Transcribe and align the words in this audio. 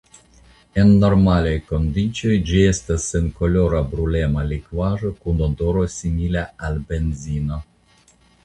En 0.83 0.93
normalaj 1.03 1.51
kondiĉoj 1.71 2.37
ĝi 2.51 2.63
estas 2.71 3.05
senkolora 3.13 3.83
brulema 3.93 4.47
likvaĵo 4.55 5.15
kun 5.21 5.45
odoro 5.51 5.87
simila 6.01 6.47
al 6.71 6.85
benzino. 6.95 7.63